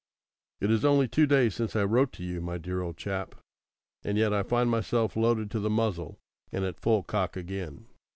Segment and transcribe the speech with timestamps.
[0.61, 3.35] It is only two days since I wrote to you, my dear old chap,
[4.03, 6.17] and yet I find myself loaded to the muzzle
[6.51, 7.85] and at full cock again.